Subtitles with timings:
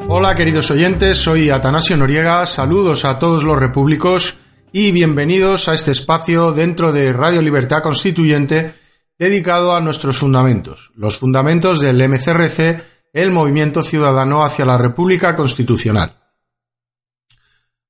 [0.06, 4.36] Hola queridos oyentes, soy Atanasio Noriega, saludos a todos los repúblicos
[4.72, 8.74] y bienvenidos a este espacio dentro de Radio Libertad Constituyente
[9.18, 16.23] dedicado a nuestros fundamentos, los fundamentos del MCRC, el Movimiento Ciudadano hacia la República Constitucional.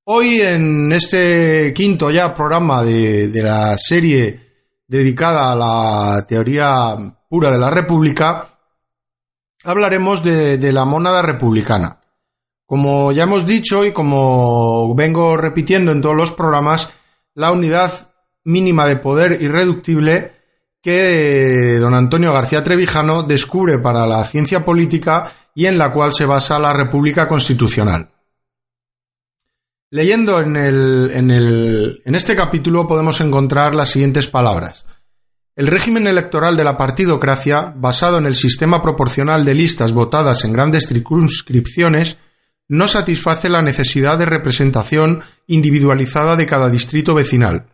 [0.07, 4.39] Hoy en este quinto ya programa de, la serie
[4.87, 6.95] dedicada a la teoría
[7.27, 8.49] pura de la República,
[9.65, 12.01] hablaremos de, de la mónada republicana.
[12.67, 16.91] Como ya hemos dicho y como vengo repitiendo en todos los programas,
[17.35, 18.13] la unidad
[18.45, 20.33] mínima de poder irreductible
[20.83, 26.27] que don Antonio García Trevijano descubre para la ciencia política y en la cual se
[26.27, 28.11] basa la República Constitucional.
[29.91, 30.57] Leyendo en,
[32.07, 34.85] este capítulo podemos encontrar las siguientes palabras.
[35.57, 40.53] El régimen electoral de la partidocracia, basado en el sistema proporcional de listas votadas en
[40.53, 42.17] grandes circunscripciones,
[42.67, 47.67] no satisface la necesidad de representación individualizada de cada distrito vecinal.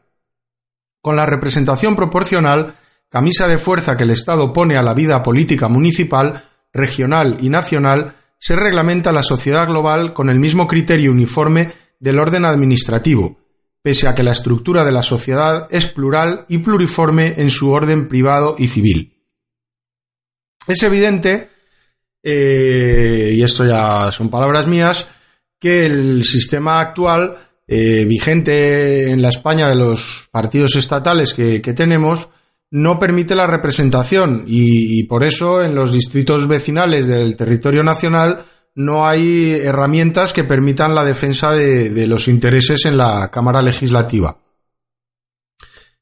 [1.00, 2.74] Con la representación proporcional,
[3.08, 6.42] camisa de fuerza que el Estado pone a la vida política municipal,
[6.72, 12.44] regional y nacional, se reglamenta la sociedad global con el mismo criterio uniforme del orden
[12.44, 13.38] administrativo,
[13.82, 18.08] pese a que la estructura de la sociedad es plural y pluriforme en su orden
[18.08, 19.16] privado y civil.
[20.66, 21.48] Es evidente,
[22.22, 25.06] eh, y esto ya son palabras mías,
[25.58, 27.36] que el sistema actual
[27.72, 32.28] eh, vigente en la España de los partidos estatales que, tenemos
[32.72, 38.44] no permite la representación y, por eso en los distritos vecinales del territorio nacional
[38.84, 44.38] no hay herramientas que permitan la defensa de, los intereses en la Cámara Legislativa.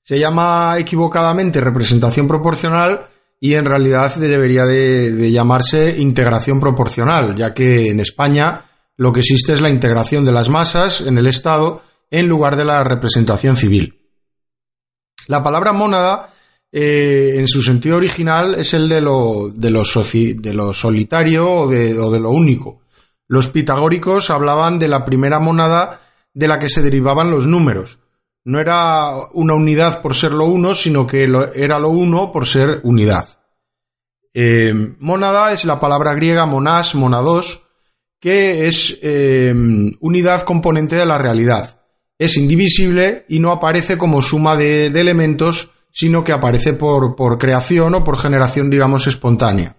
[0.05, 3.09] Se llama equivocadamente representación proporcional
[3.41, 8.65] y en realidad debería de, llamarse integración proporcional, ya que en España
[8.97, 12.65] lo que existe es la integración de las masas en el Estado en lugar de
[12.65, 14.01] la representación civil.
[15.27, 16.31] La palabra mónada
[16.71, 19.85] eh, en su sentido original es el de lo, de lo,
[20.75, 22.83] solitario o de, lo único.
[23.27, 26.01] Los pitagóricos hablaban de la primera monada
[26.35, 28.01] de la que se derivaban los números.
[28.45, 32.81] No era una unidad por ser lo uno, sino que era lo uno por ser
[32.85, 33.29] unidad.
[34.35, 37.65] Eh, mónada es la palabra griega monás, monados,
[38.21, 39.55] que es eh,
[40.01, 41.81] unidad componente de la realidad.
[42.19, 47.95] Es indivisible y no aparece como suma de elementos, sino que aparece por, por creación
[47.95, 49.77] o por generación, digamos, espontánea.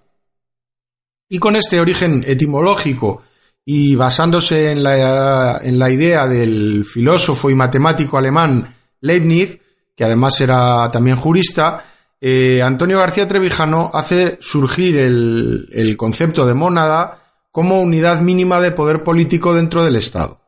[1.30, 3.24] Y con este origen etimológico
[3.64, 9.59] y basándose en la, en la idea del filósofo y matemático alemán Leibniz,
[9.96, 11.84] que además era también jurista,
[12.22, 17.20] eh, Antonio García Trevijano hace surgir el, el, concepto de mónada
[17.52, 20.41] como unidad mínima de poder político dentro del Estado.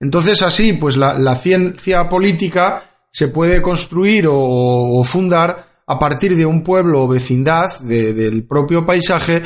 [0.00, 2.82] Entonces así, pues la, la ciencia política
[3.16, 9.40] se puede construir o, fundar a partir de un pueblo o vecindad del propio paisaje,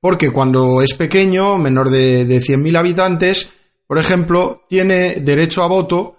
[0.00, 3.48] porque cuando es pequeño, menor de, de 100.000 habitantes,
[3.84, 6.18] por ejemplo, tiene derecho a voto,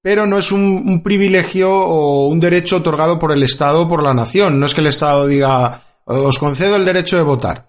[0.00, 4.14] pero no es un, privilegio o un derecho otorgado por el Estado o por la
[4.14, 4.58] nación.
[4.58, 7.68] No es que el Estado diga, os concedo el derecho de votar.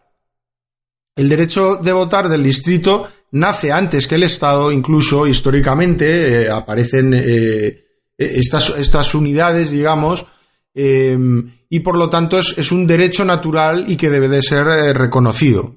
[1.17, 7.13] El derecho de votar del distrito nace antes que el Estado, incluso históricamente eh, aparecen
[7.13, 7.88] eh,
[8.19, 10.25] estas, estas unidades, digamos,
[10.73, 14.93] em, y por lo tanto es, un derecho natural y que debe de ser eh,
[14.93, 15.75] reconocido.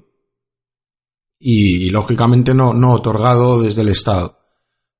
[1.39, 4.43] y, lógicamente no, no otorgado desde el Estado.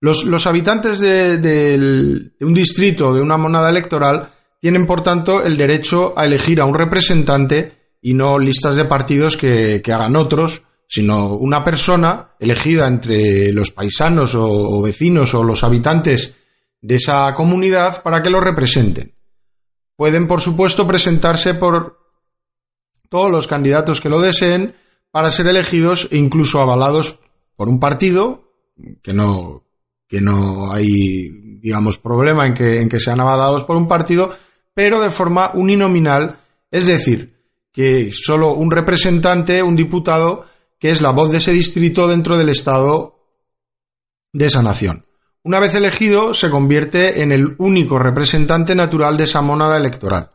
[0.03, 4.27] Los, los habitantes de, un distrito, de una monada electoral,
[4.59, 9.37] tienen por tanto el derecho a elegir a un representante y no listas de partidos
[9.37, 16.33] que, hagan otros, sino una persona elegida entre los paisanos o, vecinos o los habitantes
[16.83, 19.15] de esa comunidad para que lo representen.
[19.95, 21.97] Pueden, por supuesto, presentarse por
[23.09, 24.75] todos los candidatos que lo deseen
[25.09, 27.19] para ser elegidos e incluso avalados
[27.55, 28.51] por un partido,
[29.01, 29.63] que no,
[30.07, 31.29] que no hay,
[31.61, 34.35] digamos, problema en que, en que sean avalados por un partido,
[34.73, 36.37] pero de forma uninominal,
[36.69, 37.33] es decir,
[37.71, 40.45] que solo un representante, un diputado,
[40.79, 43.15] que es la voz de ese distrito dentro del Estado
[44.33, 45.05] de esa nación.
[45.45, 50.29] Una vez elegido, se convierte en el único representante natural de esa mónada electoral.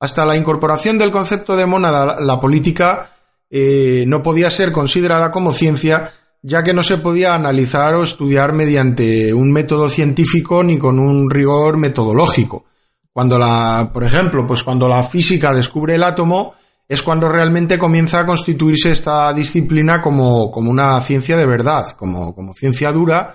[0.00, 3.10] Hasta la incorporación del concepto de mónada, la política
[3.50, 6.10] eh, no podía ser considerada como ciencia,
[6.40, 11.28] ya que no se podía analizar o estudiar mediante un método científico ni con un
[11.28, 12.64] rigor metodológico.
[13.12, 16.54] Cuando la, por ejemplo, pues cuando la física descubre el átomo,
[16.88, 22.34] es cuando realmente comienza a constituirse esta disciplina como, como una ciencia de verdad, como,
[22.34, 23.34] como ciencia dura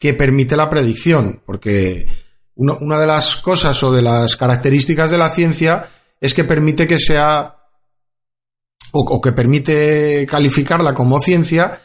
[0.00, 2.08] que permite la predicción, porque
[2.56, 5.84] una de las cosas o de las características de la ciencia
[6.20, 7.54] es que permite que sea
[8.92, 11.80] o, que permite calificarla como ciencia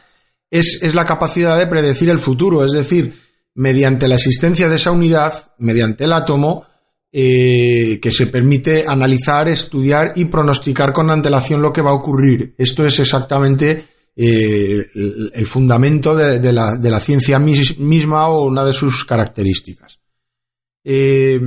[0.50, 3.20] es, es, la capacidad de predecir el futuro, es decir,
[3.54, 6.64] mediante la existencia de esa unidad, mediante el átomo,
[7.12, 12.54] eh, que se permite analizar, estudiar y pronosticar con antelación lo que va a ocurrir.
[12.58, 13.84] Esto es exactamente
[14.18, 14.90] eh,
[15.34, 19.98] el, fundamento de, la, de, la, ciencia misma o una de sus características.
[20.82, 21.38] Eh,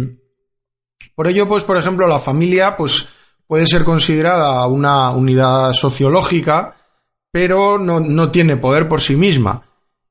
[1.16, 3.08] por ello, pues, por ejemplo, la familia, pues,
[3.48, 6.76] puede ser considerada una unidad sociológica,
[7.32, 9.64] pero no, tiene poder por sí misma.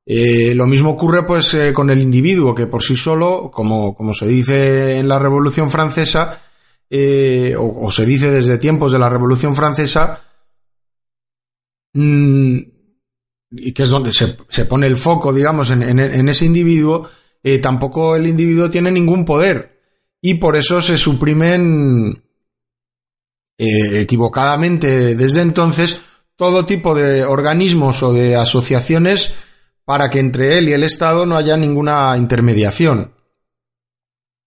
[0.05, 4.27] Eh, lo mismo ocurre pues con el individuo, que por sí solo, como, como se
[4.27, 6.41] dice en la Revolución Francesa,
[6.91, 10.28] o, se dice desde tiempos de la Revolución Francesa,
[11.95, 12.59] mm,
[13.51, 17.09] y que es donde se, pone el foco, digamos, en, en ese individuo,
[17.63, 19.79] tampoco el individuo tiene ningún poder.
[20.21, 22.23] Y por eso se suprimen
[23.61, 25.99] eh, equivocadamente desde entonces
[26.37, 29.35] todo tipo de organismos o de asociaciones
[29.85, 33.15] para que entre él y el Estado no haya ninguna intermediación.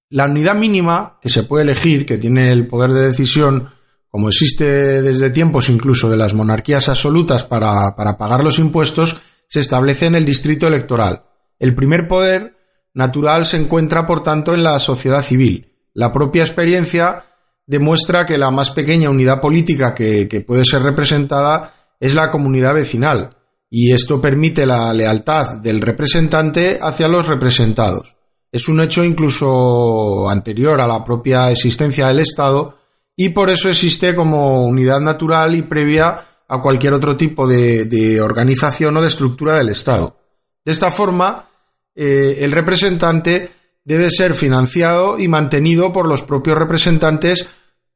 [0.10, 3.70] La unidad mínima que se puede elegir, que tiene el poder de decisión,
[4.12, 9.18] como existe desde tiempos incluso de las monarquías absolutas para, para pagar los impuestos,
[9.48, 11.24] se establece en el distrito electoral.
[11.58, 12.58] El primer poder
[12.94, 15.72] natural se encuentra, por tanto, en la sociedad civil.
[15.94, 17.24] La propia experiencia
[17.66, 23.38] demuestra que la más pequeña unidad política que, puede ser representada es la comunidad vecinal,
[23.70, 28.16] y esto permite la lealtad del representante hacia los representados.
[28.52, 32.78] Es un hecho incluso anterior a la propia existencia del Estado
[33.24, 38.98] y por eso existe como unidad natural y previa a cualquier otro tipo de, organización
[38.98, 40.18] o de estructura del Estado.
[40.66, 41.46] De esta forma,
[41.94, 43.52] eh, el representante
[43.84, 47.48] debe ser financiado y mantenido por los propios representantes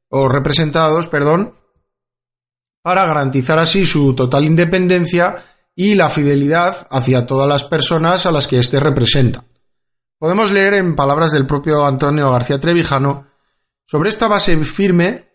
[0.09, 1.55] o representados, perdón,
[2.83, 5.37] para garantizar así su total independencia
[5.75, 9.43] y la fidelidad hacia todas las personas a las que éste representa.
[10.19, 13.25] Podemos leer en palabras del propio Antonio García Trevijano,
[13.85, 15.29] sobre esta base firme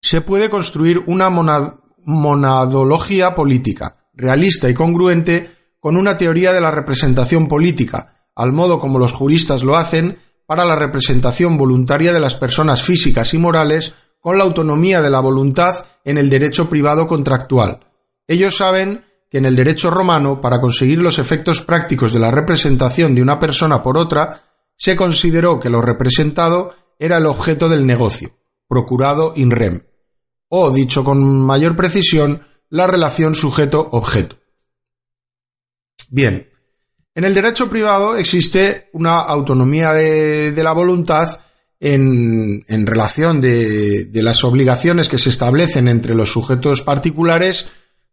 [0.00, 7.48] se puede construir una monadología política, realista y congruente con una teoría de la representación
[7.48, 12.82] política, al modo como los juristas lo hacen para la representación voluntaria de las personas
[12.82, 17.80] físicas y morales con la autonomía de la voluntad en el derecho privado contractual.
[18.26, 23.14] Ellos saben que en el derecho romano, para conseguir los efectos prácticos de la representación
[23.14, 24.42] de una persona por otra,
[24.76, 28.36] se consideró que lo representado era el objeto del negocio,
[28.68, 29.84] procurado in rem,
[30.48, 34.36] o, dicho con mayor precisión, la relación sujeto-objeto.
[36.08, 36.48] Bien,
[37.14, 41.40] en el derecho privado existe una autonomía de, la voluntad
[41.78, 47.66] en, relación de, las obligaciones que se establecen entre los sujetos particulares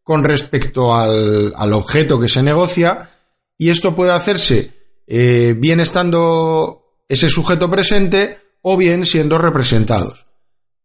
[0.03, 3.09] con respecto al, objeto que se negocia
[3.57, 4.73] y esto puede hacerse
[5.07, 10.27] eh, bien estando ese sujeto presente o bien siendo representados.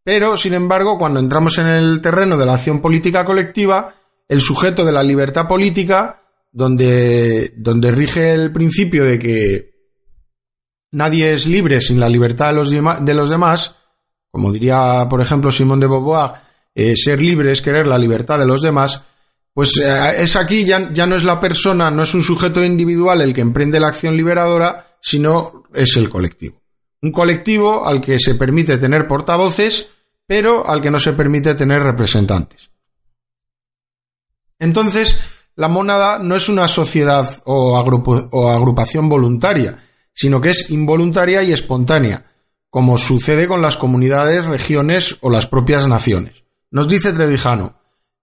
[0.03, 3.93] Pero, sin embargo, cuando entramos en el terreno de la acción política colectiva,
[4.27, 9.71] el sujeto de la libertad política donde, donde rige el principio de que
[10.91, 13.75] nadie es libre sin la libertad de los, de los demás,
[14.31, 16.31] como diría, por ejemplo, Simón de Beauvoir,
[16.73, 19.01] eh, ser libre es querer la libertad de los demás,
[19.53, 23.21] pues eh, es aquí ya, ya no es la persona, no es un sujeto individual
[23.21, 26.61] el que emprende la acción liberadora, sino es el colectivo.
[27.01, 29.87] Un colectivo al que se permite tener portavoces,
[30.25, 32.69] pero al que no se permite tener representantes.
[34.59, 35.17] Entonces,
[35.55, 42.25] la mónada no es una sociedad o, agrupación voluntaria, sino que es involuntaria y espontánea,
[42.69, 46.43] como sucede con las comunidades, regiones o las propias naciones.
[46.69, 47.75] Nos dice Trevijano,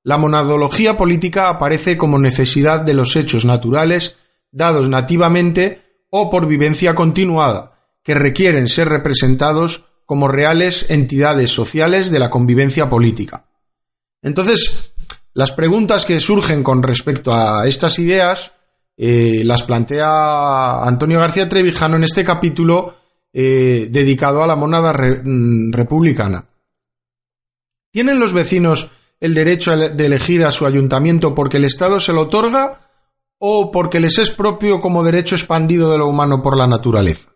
[0.02, 4.16] la monadología política aparece como necesidad de los hechos naturales
[4.52, 7.73] dados nativamente o por vivencia continuada,
[8.04, 13.46] que requieren ser representados como reales entidades sociales de la convivencia política.
[14.22, 14.92] Entonces,
[15.32, 18.52] las preguntas que surgen con respecto a estas ideas
[18.96, 22.94] eh, las plantea Antonio García Trevijano en este capítulo
[23.32, 26.46] eh, dedicado a la monada mm, republicana.
[27.90, 32.22] ¿Tienen los vecinos el derecho de elegir a su ayuntamiento porque el Estado se lo
[32.22, 32.80] otorga
[33.38, 37.33] o porque les es propio como derecho expandido de lo humano por la naturaleza?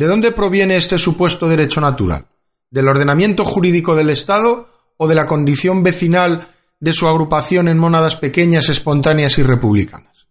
[0.00, 2.24] ¿De dónde proviene este supuesto derecho natural?
[2.70, 4.66] ¿Del ordenamiento jurídico del Estado
[4.96, 6.46] o de la condición vecinal
[6.80, 10.26] de su agrupación en mónadas pequeñas, espontáneas y republicanas?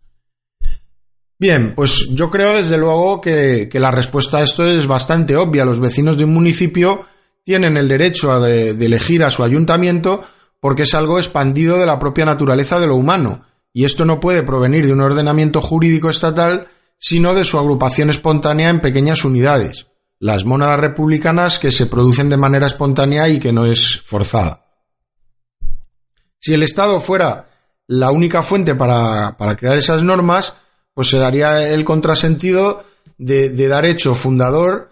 [1.38, 5.65] Bien, pues yo creo desde luego que, la respuesta a esto es bastante obvia.
[5.65, 7.05] Los vecinos de un municipio
[7.43, 10.23] tienen el derecho de, elegir a su ayuntamiento
[10.59, 13.45] porque es algo expandido de la propia naturaleza de lo humano.
[13.71, 18.69] Y esto no puede provenir de un ordenamiento jurídico estatal, sino de su agrupación espontánea
[18.69, 19.87] en pequeñas unidades,
[20.19, 24.65] las mónadas republicanas que se producen de manera espontánea y que no es forzada.
[26.41, 27.47] Si el Estado fuera
[27.87, 30.53] la única fuente para, crear esas normas,
[30.93, 32.83] pues se daría el contrasentido
[33.17, 34.91] de, dar hecho fundador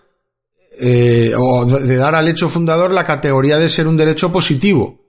[0.79, 5.01] eh, o de dar al hecho fundador la categoría de ser un derecho positivo.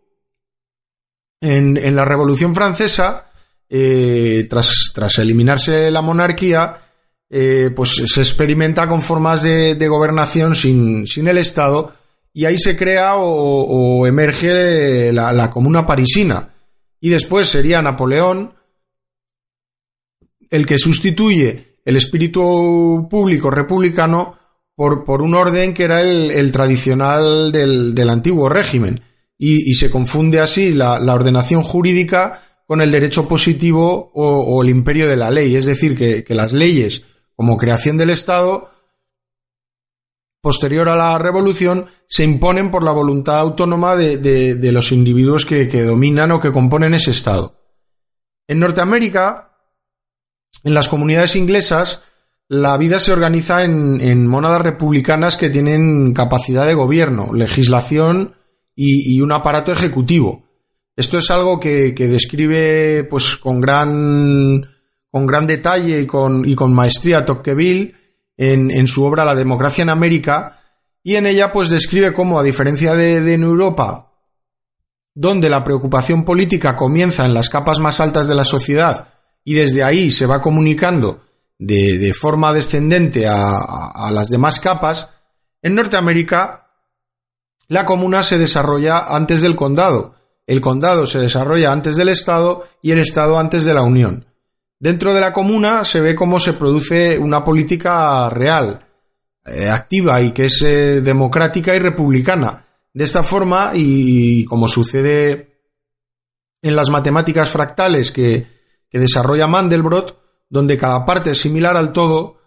[1.41, 3.31] En, la Revolución Francesa,
[3.69, 6.88] eh, tras, tras, eliminarse la monarquía,
[7.31, 11.93] eh, pues se experimenta con formas de, gobernación sin, sin el Estado
[12.33, 16.51] y ahí se crea o, emerge la, comuna parisina.
[17.01, 18.55] Y después sería Napoleón
[20.51, 24.37] el que sustituye el espíritu público republicano
[24.75, 29.03] por, por un orden que era el, tradicional del, antiguo régimen.
[29.37, 35.17] Y, se confunde así la, ordenación jurídica con el derecho positivo o, el imperio de
[35.17, 35.57] la ley.
[35.57, 37.03] Es decir, que las leyes
[37.39, 38.69] como creación del Estado
[40.41, 46.33] posterior a la revolución se imponen por la voluntad autónoma de, los individuos que, dominan
[46.33, 47.55] o que componen ese Estado.
[48.49, 49.53] En Norteamérica,
[50.65, 52.03] en las comunidades inglesas,
[52.49, 58.35] la vida se organiza en, mónadas republicanas que tienen capacidad de gobierno, legislación
[58.75, 60.45] y, un aparato ejecutivo.
[60.97, 64.67] Esto es algo que, describe pues, con, gran,
[65.11, 67.95] con gran detalle y con, y con maestría Tocqueville
[68.37, 70.61] en, su obra La democracia en América
[71.03, 74.13] y en ella pues describe cómo a diferencia de, en Europa
[75.15, 79.09] donde la preocupación política comienza en las capas más altas de la sociedad
[79.43, 81.23] y desde ahí se va comunicando
[81.59, 85.09] de, forma descendente a, las demás capas,
[85.61, 86.69] en Norteamérica
[87.67, 90.15] la comuna se desarrolla antes del condado,
[90.47, 94.28] el condado se desarrolla antes del Estado y el Estado antes de la Unión.
[94.81, 98.87] Dentro de la comuna se ve cómo se produce una política real,
[99.45, 102.65] eh, activa y que es eh, democrática y republicana.
[102.93, 105.63] De esta forma, y como sucede
[106.63, 108.59] en las matemáticas fractales que,
[108.93, 110.19] desarrolla Mandelbrot,
[110.49, 112.39] donde cada parte es similar al todo,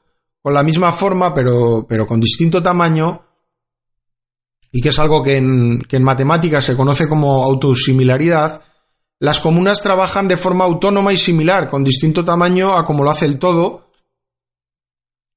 [0.41, 3.23] con la misma forma, pero, pero con distinto tamaño,
[4.71, 8.61] y que es algo que en, que en matemáticas se conoce como autosimilaridad,
[9.21, 13.27] las comunas trabajan de forma autónoma y similar, con distinto tamaño a como lo hace
[13.27, 13.91] el todo,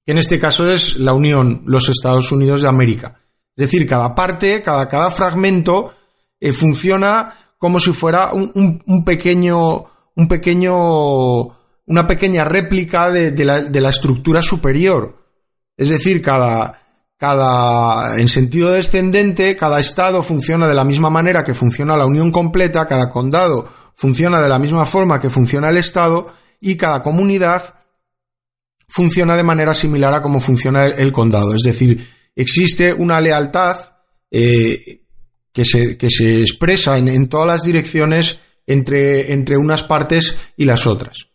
[0.07, 3.21] que en este caso es la Unión, los Estados Unidos de América.
[3.55, 5.93] Es decir, cada parte, cada, cada fragmento
[6.41, 9.85] eh, funciona como si fuera un, pequeño,
[10.17, 11.43] un pequeño,
[11.85, 15.23] una pequeña réplica de, la, de la estructura superior.
[15.76, 16.84] Es decir, cada,
[17.16, 22.30] cada, en sentido descendente, cada estado funciona de la misma manera que funciona la unión
[22.30, 27.75] completa, cada condado funciona de la misma forma que funciona el estado y cada comunidad
[28.88, 31.54] funciona de manera similar a cómo funciona el, condado.
[31.54, 33.76] Es decir, existe una lealtad
[34.30, 35.02] eh,
[35.52, 40.64] que, se, que, se, expresa en, en todas las direcciones entre, entre, unas partes y
[40.64, 41.28] las otras.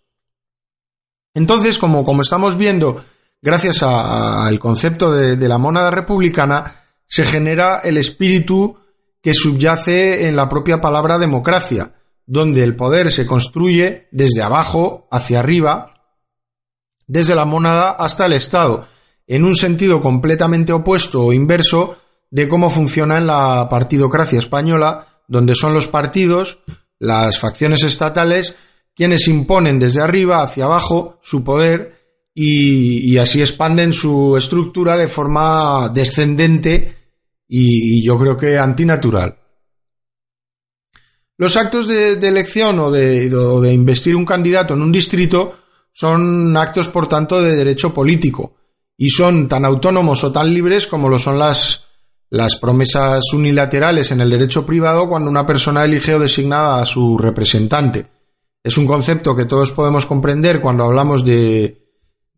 [1.34, 3.04] Entonces, como, como estamos viendo,
[3.42, 6.76] gracias al concepto de, la mónada republicana,
[7.08, 8.78] se genera el espíritu
[9.22, 11.96] que subyace en la propia palabra democracia.
[12.32, 15.96] donde el poder se construye desde abajo hacia arriba,
[17.08, 18.86] desde la mónada hasta el Estado,
[19.26, 21.98] en un sentido completamente opuesto o inverso
[22.30, 26.60] de cómo funciona en la partidocracia española, donde son los partidos,
[27.00, 28.56] las facciones estatales,
[28.96, 31.99] quienes imponen desde arriba hacia abajo su poder
[32.42, 36.96] y, así expanden su estructura de forma descendente
[37.48, 39.38] y yo creo que antinatural.
[41.40, 45.58] Los actos de, elección o de, investir un candidato en un distrito
[45.92, 48.56] son actos, por tanto, de derecho político
[48.98, 51.86] y son tan autónomos o tan libres como lo son las,
[52.30, 57.18] las promesas unilaterales en el derecho privado cuando una persona elige o designa a su
[57.18, 58.06] representante.
[58.64, 61.89] Es un concepto que todos podemos comprender cuando hablamos de,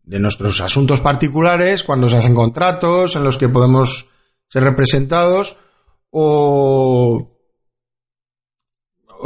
[0.04, 4.08] de nuestros asuntos particulares, cuando se hacen contratos en los que podemos
[4.48, 5.56] ser representados
[6.10, 7.28] o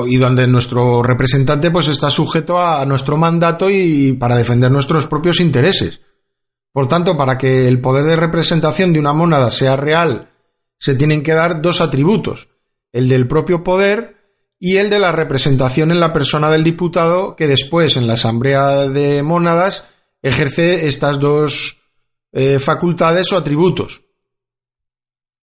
[0.06, 5.40] y donde nuestro representante pues está sujeto a nuestro mandato y para defender nuestros propios
[5.40, 6.00] intereses.
[6.72, 10.28] Por tanto, para que el poder de representación de una mónada sea real,
[10.78, 12.48] se tienen que dar dos atributos,
[12.92, 14.16] el del propio poder
[14.58, 18.88] y el de la representación en la persona del diputado que después en la asamblea
[18.88, 19.84] de mónadas
[20.22, 21.78] ejerce estas dos
[22.32, 24.02] eh, facultades o atributos.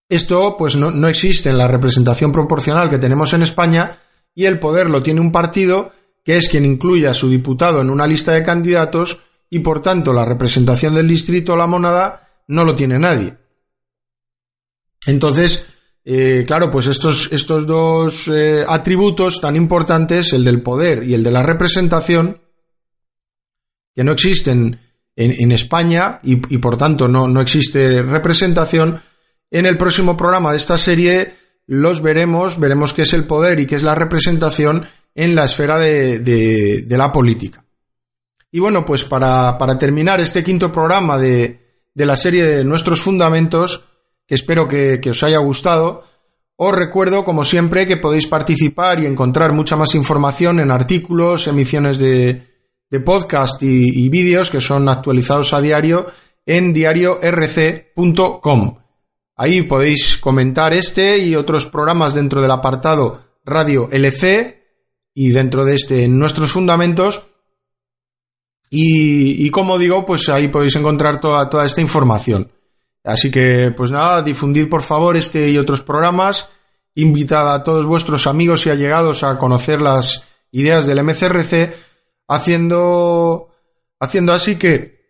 [0.10, 3.98] Esto pues no, no existe en la representación proporcional que tenemos en España
[4.36, 5.92] y el poder lo tiene un partido
[6.24, 10.14] que es quien incluye a su diputado en una lista de candidatos y por tanto
[10.14, 13.38] la representación del distrito o la monada no lo tiene nadie.
[15.06, 15.66] Entonces,
[16.06, 21.24] eh, claro, pues estos, estos dos eh, atributos tan importantes, el del poder y el
[21.24, 22.42] de la representación,
[23.96, 24.80] que no existen
[25.16, 29.00] en, España y, por tanto no, no existe representación,
[29.52, 31.34] en el próximo programa de esta serie
[31.68, 35.78] los veremos, veremos qué es el poder y qué es la representación en la esfera
[35.78, 37.64] de, la política.
[38.52, 41.60] Y bueno, pues para, terminar este quinto programa de,
[41.96, 43.84] la serie de nuestros fundamentos,
[44.28, 46.04] que espero que, os haya gustado,
[46.56, 51.98] os recuerdo, como siempre, que podéis participar y encontrar mucha más información en artículos, emisiones
[51.98, 52.53] de,
[53.00, 56.08] podcast y, vídeos que son actualizados a diario
[56.46, 58.78] en diariorc.com.
[59.36, 64.62] Ahí podéis comentar este y otros programas dentro del apartado Radio LC
[65.14, 67.24] y dentro de este nuestros fundamentos.
[68.76, 72.52] Y, como digo, pues ahí podéis encontrar toda, toda esta información.
[73.04, 76.48] Así que, pues nada, difundid por favor este y otros programas.
[76.96, 81.74] Invitad a todos vuestros amigos y allegados a conocer las ideas del MCRC,
[82.34, 83.50] haciendo,
[84.00, 85.04] haciendo así que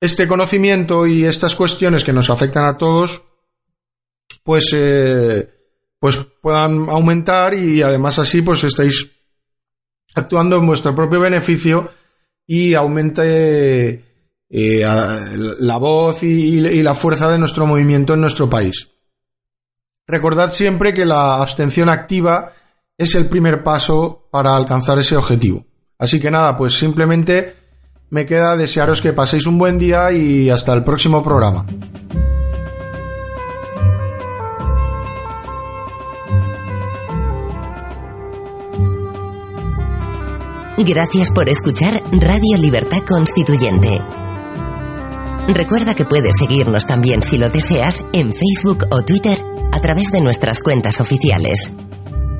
[0.00, 3.22] este conocimiento y estas cuestiones que nos afectan a todos,
[4.42, 5.48] pues, eh,
[5.98, 9.06] pues puedan aumentar y además así pues estáis
[10.14, 11.90] actuando en vuestro propio beneficio
[12.46, 14.04] y aumente
[14.48, 14.84] eh,
[15.58, 18.88] la voz y, y, la fuerza de nuestro movimiento en nuestro país.
[20.06, 22.52] Recordad siempre que la abstención activa
[22.96, 25.65] es el primer paso para alcanzar ese objetivo.
[25.98, 27.54] Así que nada, pues simplemente
[28.10, 31.66] me queda desearos que paséis un buen día y hasta el próximo programa.
[40.78, 43.98] Gracias por escuchar Radio Libertad Constituyente.
[45.48, 50.20] Recuerda que puedes seguirnos también si lo deseas en Facebook o Twitter a través de
[50.20, 51.72] nuestras cuentas oficiales.